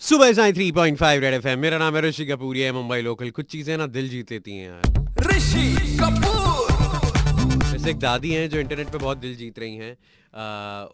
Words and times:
सुबह 0.00 0.32
साई 0.32 0.52
three 0.52 0.70
point 0.72 0.98
five 0.98 1.22
रेड 1.22 1.34
एफ़ 1.34 1.46
मेरा 1.58 1.78
नाम 1.78 1.96
है 1.96 2.02
ऋषि 2.02 2.24
कपूर 2.26 2.56
ये 2.56 2.64
है 2.64 2.72
मुंबई 2.72 3.00
लोकल 3.02 3.30
कुछ 3.30 3.46
चीज़ें 3.46 3.76
ना 3.76 3.86
दिल 3.86 4.08
जीत 4.08 4.30
लेती 4.32 4.56
हैं 4.56 4.66
यार। 4.66 5.26
ऋषि 5.26 5.96
कपूर। 6.00 7.72
वैसे 7.72 7.90
एक 7.90 7.98
दादी 7.98 8.30
हैं 8.30 8.48
जो 8.50 8.58
इंटरनेट 8.58 8.88
पे 8.88 8.98
बहुत 8.98 9.18
दिल 9.18 9.34
जीत 9.36 9.58
रही 9.58 9.76
हैं। 9.76 9.96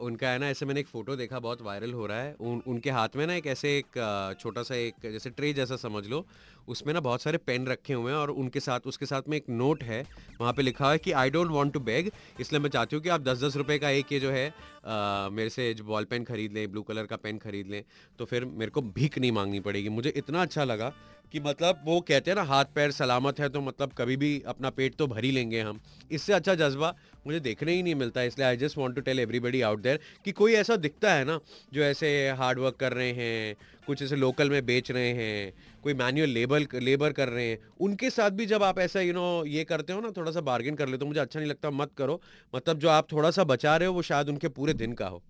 उनका 0.01 0.29
है 0.29 0.39
ना 0.39 0.49
ऐसे 0.49 0.67
मैंने 0.67 0.81
एक 0.81 0.87
फ़ोटो 0.87 1.17
देखा 1.17 1.39
बहुत 1.39 1.63
वायरल 1.63 1.93
हो 1.93 2.07
रहा 2.07 2.19
है। 2.19 2.35
उन, 2.35 2.63
उनके 2.67 2.91
हाथ 2.91 3.17
में 3.17 3.27
ना 3.27 3.35
एक 3.35 3.47
ऐसे 3.47 3.77
एक 3.79 4.37
छोटा 4.41 4.63
सा 4.63 4.75
एक 4.75 5.11
जैसे 5.13 5.31
ट्रे 5.31 5.53
जैसा 5.53 5.77
समझ 5.77 6.07
लो 6.07 6.25
उसमें 6.69 6.93
ना 6.95 7.01
बहुत 7.01 7.23
सारे 7.23 7.39
पेन 7.39 7.67
रखे 7.67 7.95
हुए 7.95 8.13
हैं 8.13 8.19
और 8.19 8.31
उनके 8.33 8.61
साथ 8.61 8.87
उसके 8.87 9.07
साथ 9.07 9.23
में 9.29 9.37
एक 9.37 9.49
नोट 9.51 9.83
है 9.85 10.03
वहाँ 10.41 10.53
पे 10.53 10.63
लिखा 10.63 10.91
है 10.91 10.99
कि 10.99 11.13
I 11.13 11.31
don't 11.31 11.51
want 11.51 11.73
to 11.73 11.81
beg 11.81 12.11
इसलिए 12.41 12.61
मैं 12.61 12.71
चाहती 12.71 12.97
हूँ 12.97 13.03
कि 13.03 13.09
आप 13.09 13.21
दस 13.21 13.43
दस 13.43 13.57
रुपये 13.57 13.79
का 13.79 13.91
एक 13.91 14.13
ये 14.13 14.21
जो 14.21 14.31
है 14.31 14.49
आ, 14.49 15.29
मेरे 15.29 15.51
से 15.51 15.73
जो 15.75 15.85
बॉल 15.85 16.05
पेन 16.05 16.25
खरीद 16.25 16.53
लें 16.53 16.71
ब्लू 16.71 16.83
कलर 16.83 17.07
का 17.07 17.17
पेन 17.17 17.39
खरीद 17.39 17.67
लें 17.67 17.83
तो 18.19 18.25
फिर 18.25 18.45
मेरे 18.45 18.71
को 18.71 18.83
भीख 18.83 19.19
नहीं 19.19 19.33
मांगनी 19.33 19.61
पड़ेगी। 19.61 19.89
मुझे 19.89 20.13
इतना 20.17 20.43
अच्छा 20.43 20.65
लगा 20.65 20.93
कि 21.33 21.41
मतलब 21.41 21.81
वो 21.85 22.01
कहते 22.01 22.31
हैं 22.31 22.37
ना 22.37 22.43
हाथ 22.45 22.65
पैर 22.75 22.91
सलामत 22.93 23.41
है 23.41 23.49
तो 23.49 23.61
मतलब 23.61 23.93
कभी 23.99 24.17
भी 24.17 24.43
अपना 24.47 24.71
पेट 24.71 24.95
तो 24.95 25.07
भर 25.07 25.25
ही 25.25 25.31
लेंगे 25.31 25.61
हम। 25.61 25.81
इससे 26.11 26.33
अच्छा 26.33 26.55
जज्बा 26.55 26.95
मुझे 27.27 27.41
देखने 27.41 27.73
ही 27.73 27.83
नहीं 27.83 27.95
मिलता 27.95 28.23
इसलिए 28.23 28.47
I 28.47 28.57
just 28.57 28.79
want 28.79 28.97
to 28.97 29.03
tell 29.03 29.21
everybody 29.25 29.61
out 29.63 29.81
there 29.81 30.01
कि 30.25 30.33
कोई 30.33 30.55
ऐसा 30.55 30.77
दिखता 30.77 31.13
है 31.13 31.25
ना, 31.25 31.39
जो 31.73 31.83
ऐसे 31.83 32.29
हार्ड 32.31 32.59
वर्क 32.59 32.77
कर 32.77 32.93
रहे 32.93 33.13
हैं, 33.13 33.57
कुछ 33.87 34.03
ऐसे 34.03 34.17
लोकल 34.17 34.51
में 34.51 34.65
बेच 34.67 34.91
रहे 34.91 35.13
हैं, 35.13 35.53
कोई 35.83 35.95
मैनुअल 35.95 36.31
लेबर 36.31 36.81
लेबर 36.81 37.13
कर 37.13 37.29
रहे 37.29 37.49
हैं, 37.49 37.59
उनके 37.81 38.11
साथ 38.11 38.31
भी 38.31 38.47
जब 38.47 38.63
आप 38.63 38.79
ऐसा 38.79 39.01
यू 39.01 39.13
नो 39.13 39.45
ये 39.47 39.65
करते 39.65 39.93
हो 39.93 40.01
ना, 40.01 40.11
थोड़ा 40.17 40.33
सा 40.33 40.41
बार्गेन 40.41 40.75
कर 40.75 40.89
लेते 40.89 41.05
हो, 41.05 41.09
मुझे 41.09 41.21
अच्छा 41.21 41.39
नहीं 41.41 41.51
लगता, 41.51 41.71
मत 41.71 41.91
करो 41.99 42.21
मतलब 42.55 42.79
जो 42.79 42.89
आप 42.89 43.13
थोड़ा 43.13 43.31
सा 43.31 43.45
बचा 43.45 43.77
रहे 43.77 43.89
हो, 43.89 43.95
वो 43.95 44.03
शायद 44.03 44.29
उनके 44.29 44.49
पूरे 44.49 44.75
दिन 44.75 44.93
का 44.93 45.07
हो। 45.07 45.23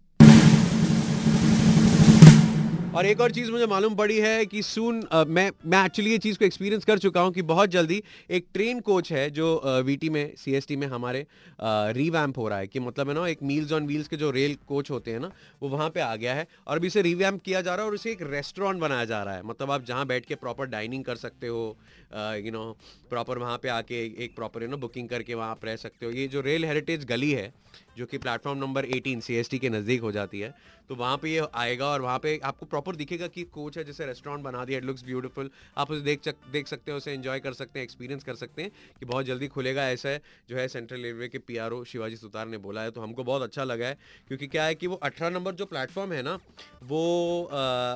और 2.94 3.06
एक 3.06 3.20
और 3.20 3.32
चीज़ 3.32 3.50
मुझे 3.50 3.66
मालूम 3.66 3.94
पड़ी 3.94 4.18
है 4.20 4.44
कि 4.46 4.62
सून 4.62 5.02
मैं 5.28 5.50
मैं 5.66 5.84
एक्चुअली 5.84 6.10
ये 6.10 6.18
चीज़ 6.18 6.38
को 6.38 6.44
एक्सपीरियंस 6.44 6.84
कर 6.84 6.98
चुका 6.98 7.20
हूँ 7.20 7.32
कि 7.32 7.42
बहुत 7.42 7.70
जल्दी 7.70 8.02
एक 8.30 8.46
ट्रेन 8.54 8.80
कोच 8.80 9.10
है 9.12 9.28
जो 9.30 9.48
वीटी 9.86 10.08
में 10.08 10.34
सीएसटी 10.38 10.76
में 10.76 10.86
हमारे 10.86 11.26
रीवैम्प 11.60 12.38
हो 12.38 12.48
रहा 12.48 12.58
है 12.58 12.66
कि 12.66 12.80
मतलब 12.80 13.08
है 13.08 13.14
ना, 13.14 13.26
एक 13.28 13.42
मील्स 13.42 13.72
ऑन 13.72 13.86
व्हील्स 13.86 14.08
के 14.08 14.16
जो 14.16 14.30
रेल 14.30 14.56
कोच 14.68 14.90
होते 14.90 15.10
हैं 15.10 15.20
ना, 15.20 15.30
वो 15.62 15.68
वहाँ 15.68 15.88
पे 15.90 16.00
आ 16.00 16.14
गया 16.16 16.34
है 16.34 16.46
और 16.66 16.76
अभी 16.76 16.86
इसे 16.86 17.02
रीवैम्प 17.02 17.42
किया 17.44 17.60
जा 17.60 17.74
रहा 17.74 17.84
है 17.84 17.88
और 17.88 17.94
उसे 17.94 18.12
एक 18.12 18.22
रेस्टोरेंट 18.22 18.80
बनाया 18.80 19.04
जा 19.04 19.22
रहा 19.22 19.34
है। 19.34 19.42
मतलब 19.44 19.70
आप 19.70 19.84
जहाँ 19.84 20.06
बैठ 20.06 20.26
के 20.26 20.34
प्रॉपर 20.36 20.66
डाइनिंग 20.66 21.04
कर 21.04 21.16
सकते 21.16 21.46
हो 21.46 21.76
यू 22.14 22.52
नो 22.52 22.64
प्रॉपर 23.10 23.38
वहाँ 23.38 23.58
पे 23.62 23.68
आके 23.70 24.04
एक 24.24 24.34
प्रॉपर 24.36 24.62
यू 24.62 24.68
नो 24.68 24.76
बुकिंग 24.76 25.08
करके 25.08 25.34
वहाँ 25.34 25.58
रह 25.64 25.76
सकते 25.76 26.06
हो। 26.06 26.12
ये 26.12 26.28
जो 26.28 26.40
रेल 26.40 26.64
हेरिटेज 26.64 27.04
गली 27.04 27.30
है, 27.32 27.52
जो 27.98 28.06
कि 28.06 28.18
प्लेटफॉर्म 28.18 28.58
नंबर 28.58 28.86
18 28.86 29.20
सी 29.20 29.58
के 29.58 29.68
नज़दीक 29.70 30.00
हो 30.00 30.12
जाती 30.12 30.40
है 30.40 30.54
तो 30.88 30.94
वहाँ 30.94 31.16
पे 31.16 31.30
ये 31.30 31.46
आएगा 31.54 31.86
और 31.86 32.00
वहाँ 32.02 32.18
पे 32.18 32.38
आपको 32.44 32.66
प्रॉपर 32.66 32.83
दिखेगा 32.92 33.26
कि 33.28 33.42
कोच 33.44 33.78
है, 33.78 33.84
जैसे 33.84 34.06
रेस्टोरेंट 34.06 34.44
बना 34.44 34.64
दिया 34.64 34.78
इट 34.78 34.84
लुक्स 34.84 35.04
ब्यूटीफुल 35.04 35.50
आप 35.76 35.90
उसे 35.90 36.00
देख 36.02 36.24
सक 36.24 36.36
देख 36.52 36.66
सकते 36.66 36.90
हैं, 36.90 36.98
उसे 36.98 37.12
एंजॉय 37.12 37.40
कर 37.40 37.52
सकते 37.52 37.78
हैं 37.78 37.84
एक्सपीरियंस 37.84 38.24
कर 38.24 38.34
सकते 38.34 38.62
हैं 38.62 38.70
कि 39.00 39.06
बहुत 39.06 39.26
जल्दी 39.26 39.48
खुलेगा 39.48 39.88
ऐसा 39.90 40.08
है, 40.08 40.20
जो 40.48 40.56
है 40.56 40.66
सेंट्रल 40.68 41.02
रेलवे 41.02 41.28
के 41.28 41.38
पीआरओ 41.40 41.82
शिवाजी 41.84 42.16
सुतार 42.16 42.46
ने 42.48 42.58
बोला 42.58 42.82
है। 42.82 42.90
तो 42.90 43.00
हमको 43.00 43.24
बहुत 43.24 43.42
अच्छा 43.42 43.64
लगा 43.64 43.86
है, 43.86 43.98
क्योंकि 44.28 44.46
क्या 44.46 44.64
है 44.64 44.74
कि 44.74 44.86
वो 44.86 44.96
अठारह 44.96 45.30
नंबर 45.30 45.54
जो 45.54 45.66
प्लेटफॉर्म 45.66 46.12
है 46.12 46.22
ना, 46.22 46.38
वो 46.84 47.48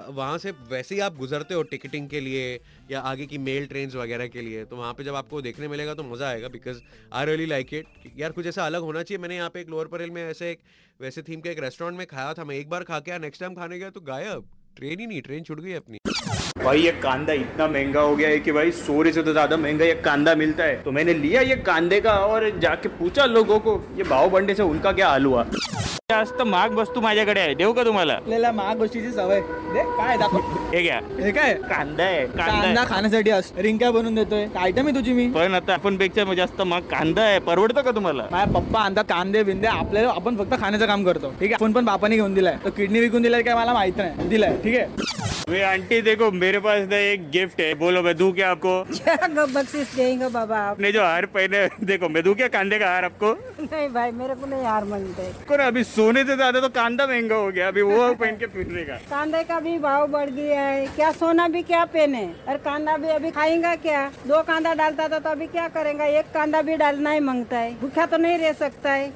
वहाँ 0.08 0.38
से 0.38 0.50
वैसे 0.70 0.94
ही 0.94 1.00
आप 1.00 1.16
गुजरते 1.16 1.54
हो 1.54 1.62
टिकटिंग 1.64 2.08
के 2.08 2.20
लिए 2.20 2.60
या 2.90 3.00
आगे 3.02 3.26
की 3.26 3.38
मेल 3.40 3.66
ट्रेन 3.66 3.90
वगैरह 3.90 4.26
के 4.28 4.42
लिए 4.42 4.64
तो 4.64 4.76
वहाँ 4.76 4.92
पे 4.94 5.04
जब 5.04 5.14
आपको 5.14 5.40
देखने 5.42 5.68
मिलेगा 5.68 5.94
तो 5.94 6.02
मज़ा 6.04 6.28
आएगा 6.28 6.48
because 6.48 6.80
I 7.12 7.26
really 7.26 7.46
like 7.46 7.74
it 7.74 7.86
यार 8.16 8.32
कुछ 8.32 8.46
ऐसा 8.46 8.66
अलग 8.66 8.82
होना 8.82 9.02
चाहिए? 9.02 9.18
मैंने 9.18 9.36
यहाँ 9.36 9.50
पे 9.50 9.60
एक 9.60 9.68
लोअर 9.68 9.86
परेल 9.86 10.10
में 10.10 10.22
ऐसे 10.24 10.50
एक 10.50 10.60
वैसे 11.00 11.22
थीम 11.22 11.40
के 11.40 11.48
एक 11.48 11.58
रेस्टोरेंट 11.58 11.98
में 11.98 12.06
खाया 12.06 12.34
था 12.34 12.44
मैं, 12.44 12.54
एक 12.54 12.68
बार 12.68 12.84
खा 12.84 12.98
के 12.98 13.18
नेक्स्ट 13.18 13.40
टाइम 13.40 13.54
खाने 13.54 13.78
गया 13.78 13.90
तो 13.90 14.00
गायब। 14.00 14.48
ट्रेन 14.76 15.00
ही 15.00 15.06
नहीं 15.06 15.22
ट्रेन 15.22 15.42
छुट 15.42 15.60
गई 15.60 15.72
अपनी। 15.72 15.98
भाई 16.64 16.80
ये 16.80 16.90
कांदा 17.02 17.32
इतना 17.32 17.66
महंगा 17.66 18.00
हो 18.00 18.14
गया 18.16 18.28
है 18.28 18.38
कि 18.38 18.52
भाई 18.52 18.70
सौ 18.70 19.02
से 19.12 19.22
तो 19.22 19.32
ज्यादा 19.32 19.56
महंगा 19.56 19.84
ये 19.84 19.94
कांदा 20.04 20.34
मिलता 20.34 20.64
है। 20.64 20.74
तो 20.84 20.90
मैंने 20.90 21.12
लिया 21.14 21.40
ये 21.40 21.54
कांदे 21.66 22.00
का 22.00 22.12
और 22.26 22.48
जाके 22.62 22.88
पूछा 22.98 23.24
लोगों 23.26 23.58
को 23.58 23.80
ये 23.96 24.04
भाव 24.04 24.28
बंडे 24.30 24.54
से 24.54 24.62
उनका 24.62 24.92
क्या 24.92 25.08
हाल 25.08 25.24
हुआ? 25.24 25.44
जास्त 26.10 26.40
महाग 26.42 26.74
वस्तू 26.74 27.00
माझ्याकडे 27.00 27.40
आहे 27.40 27.54
देऊ 27.54 27.72
का 27.72 27.84
तुम्हाला? 27.84 28.14
आपल्याला 28.14 28.50
महाग 28.52 28.76
गोष्टीची 28.78 29.10
सवय. 29.12 29.40
दे 29.72 29.82
काय 29.96 30.16
दाखव. 30.18 30.38
हे 30.74 30.82
घ्या. 30.82 31.00
हे 31.20 31.30
काय? 31.30 31.54
कांदा 31.70 32.04
आहे 32.04 32.24
कांदा 32.26 32.60
कांदा 32.62 32.84
खाण्यासाठी 32.88 33.30
असतो 33.30 33.62
रिंग्या 33.62 33.90
बनवून 33.90 34.14
देतोय. 34.14 34.46
आयटम 34.56 34.86
आहे 34.86 34.94
तुझी 34.94 35.12
मी? 35.12 35.26
पण 35.32 35.54
आता 35.54 35.72
आपण 35.72 35.96
पेक्षा 35.96 36.34
जास्त 36.34 36.62
महाग 36.62 36.82
कांदा 36.90 37.22
आहे 37.22 37.38
परवडतं 37.48 37.82
का 37.82 37.90
तुम्हाला? 37.90 38.26
माझ्या 38.30 38.52
पप्पा 38.54 38.80
आणता 38.80 39.02
कांदे 39.02 39.42
बिंदे. 39.42 39.66
आपल्याला 39.66 40.10
आपण 40.10 40.36
फक्त 40.36 40.54
खाण्याचं 40.60 40.86
काम 40.86 41.04
करतो. 41.04 41.32
ठीक 41.40 41.50
आहे? 41.50 41.58
फोन 41.60 41.72
पण 41.72 41.84
बापाने 41.84 42.16
घेऊन 42.16 42.34
दिलाय. 42.34 42.56
तो 42.64 42.70
किडनी 42.76 43.00
विकून 43.00 43.22
दिलाय 43.22 43.42
काय 43.42 43.54
मला 43.54 43.72
माहीत 43.72 43.96
नाही. 43.96 44.28
दिलाय. 44.28 44.56
ठीक 44.64 44.78
आहे? 44.78 45.17
वे 45.48 45.60
आंटी 45.64 46.00
देखो 46.02 46.30
मेरे 46.32 46.58
पास 46.60 46.88
ना 46.88 46.96
एक 47.02 47.30
गिफ्ट 47.30 47.60
है। 47.60 47.74
बोलो 47.74 48.02
मैं 48.02 48.16
दू 48.16 48.30
क्या 48.32 48.50
आपको? 48.50 48.72
क्या 48.86 49.44
बख्शिश 49.46 49.94
देंगे 49.94 50.28
बाबा 50.28 50.56
आपने 50.60 50.90
जो 50.92 51.02
हार 51.02 51.26
पहने 51.28 51.66
देखो 51.86 52.08
मैं 52.08 52.22
दूँ 52.24 52.34
क्या 52.34 52.48
कांदे 52.48 52.78
का 52.78 52.90
हार 52.90 53.04
आपको? 53.04 53.32
नहीं 53.62 53.88
भाई 53.88 54.10
मेरे 54.12 54.34
को 54.34 54.46
नहीं 54.46 54.64
हार 54.64 54.84
मांगते 54.84 55.56
अभी 55.58 55.82
सोने 55.84 56.24
से 56.24 56.34
ज़्यादा 56.36 56.60
तो 56.60 56.68
कांदा 56.70 57.06
महँगा 57.06 57.36
हो 57.36 57.50
गया 57.52 57.68
अभी 57.68 57.82
वो 57.82 58.12
पहन 58.14 58.36
के 58.36 58.46
फिरने 58.48 58.84
का। 58.84 58.96
कांदे 59.10 59.42
का 59.44 59.58
भी 59.60 59.78
भाव 59.78 60.06
बढ़ 60.08 60.30
गया 60.30 60.60
है। 60.60 60.86
क्या 60.96 61.10
सोना 61.12 61.48
भी 61.48 61.62
क्या 61.62 61.84
पहने? 61.86 62.24
और 62.48 62.56
कांदा 62.58 62.96
भी 62.96 63.08
अभी 63.08 63.30
खाएँगा 63.30 63.74
क्या? 63.78 64.06
दो 64.26 64.42
कांदा 64.42 64.74
डालता 64.74 65.08
था 65.08 65.18
तो 65.18 65.30
अभी 65.30 65.46
क्या 65.48 65.66
करेंगा? 65.70 66.04
एक 66.04 66.30
कांदा 66.34 66.62
भी 66.62 66.76
डालना 66.76 67.10
ही 67.10 67.20
माँगता 67.20 67.58
है। 67.58 67.74
भूखा 67.80 68.06
तो 68.06 68.16
नहीं 68.16 68.38
रह 68.38 68.52
सकता 68.54 68.92
है। 68.92 69.12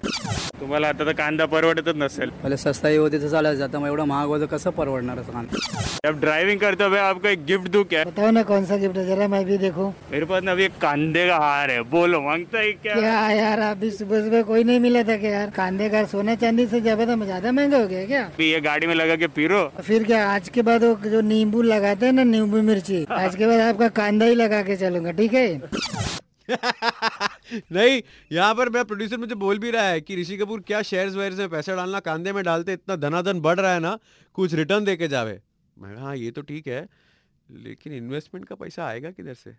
तुम्हाला 0.62 0.88
आता 0.88 1.04
तर 1.06 1.12
कांदा 1.18 1.44
परवडतच 1.52 1.96
नसेल. 1.96 2.30
मला 2.42 2.56
सस्ताई 2.56 2.96
होती 2.96 3.18
तर 3.22 3.28
चालायचं 3.28 3.58
जातं 3.58 3.78
मग 3.80 3.86
एवढं 3.86 4.04
महाग 4.06 4.28
होतं 4.28 4.46
कसं 4.46 4.70
परवडणार 4.70 5.18
असं 5.18 5.32
कांदा? 5.32 6.08
अब 6.08 6.20
ड्राइविंग 6.20 6.58
करते 6.60 6.84
हुए 6.84 6.98
आपको 6.98 7.28
एक 7.28 7.44
गिफ्ट 7.46 7.68
दूँ 7.72 7.82
क्या? 7.90 8.04
बताओ 8.04 8.30
ना 8.30 8.42
कौन 8.42 8.64
सा 8.66 8.76
गिफ्ट 8.76 8.96
है? 8.96 9.06
जरा 9.06 9.26
मैं 9.28 9.44
भी 9.46 9.56
देखूँ। 9.58 9.88
मेरे 10.12 10.24
पास 10.26 10.42
ना 10.42 10.50
अभी 10.52 10.64
एक 10.64 10.78
कांदे 10.82 11.26
का 11.28 11.36
हार 11.36 11.70
है 11.70 11.82
बोलो 11.90 12.20
माँगता 12.22 12.58
है 12.58 12.72
क्या? 12.72 12.94
क्या 12.94 13.30
यार 13.30 13.60
अभी 13.70 13.90
सुबह 13.90 14.24
सुबह 14.24 14.42
कोई 14.52 14.64
नहीं 14.64 14.80
मिला 14.80 15.02
था 15.02 15.16
क्या 15.16 15.30
यार? 15.30 15.50
कांदे 15.56 15.88
का 15.88 16.04
सोना 16.14 16.34
चांदी 16.44 16.66
से 16.66 16.80
ज़्यादा 16.80 17.04
ज़्यादा 17.24 17.52
महँगा 17.52 17.78
हो 17.78 17.86
गया 17.86 18.04
क्या? 18.06 18.24
अभी 18.24 18.50
ये 18.52 18.60
गाड़ी 18.60 18.86
में 18.86 18.94
लगा 18.94 19.16
के 19.16 19.26
पीरो। 19.36 19.62
फिर 19.82 20.04
क्या 20.04 20.26
आज 20.30 20.48
के 20.48 20.62
बाद 20.62 20.84
वो 20.84 20.94
जो 21.10 21.20
नींबू 21.20 21.62
लगाते 21.62 22.06
हैं 22.06 22.12
ना 22.12 22.24
नींबू 22.24 22.62
मिर्ची 22.62 23.04
आज 23.10 23.36
के 23.36 23.46
बाद 23.46 23.60
आपका 23.60 23.88
कांदा 24.00 24.26
ही 24.26 24.34
लगा 24.34 24.62
के 24.62 24.76
चलूँगा 24.76 25.10
ठीक 25.12 25.34
है? 25.34 25.46
नहीं, 27.72 28.00
यहाँ 28.32 28.54
पर 28.54 28.68
मैं 28.68 28.84
प्रोड्यूसर 28.84 29.18
मुझे 29.18 29.34
बोल 29.34 29.58
भी 29.58 29.70
रहा 29.70 29.86
है 29.86 30.00
कि 30.00 30.16
ऋषि 30.16 30.36
कपूर, 30.36 30.60
क्या 30.60 30.82
शेयर्स 30.82 31.14
वेयर्स 31.14 31.38
में 31.38 31.48
पैसा 31.48 31.74
डालना 31.74 32.00
कांधे 32.00 32.32
में 32.32 32.42
डालते, 32.44 32.72
इतना 32.72 32.96
धनाधन 32.96 33.40
बढ़ 33.40 33.58
रहा 33.60 33.72
है 33.72 33.80
ना, 33.80 33.98
कुछ 34.34 34.54
रिटर्न 34.54 34.84
दे 34.84 34.96
के 34.96 35.08
जावे। 35.08 35.40
मैं 35.76 35.96
हाँ 35.96 36.16
ये 36.16 36.30
तो 36.30 36.42
ठीक 36.42 36.66
है, 36.68 36.86
लेकिन 37.48 37.92
इन्वेस्टमेंट 37.92 38.48
का 38.48 38.54
पैसा 38.54 38.86
आएगा 38.86 39.10
किधर 39.10 39.34
से? 39.34 39.56